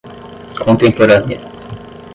contemporânea 0.57 1.37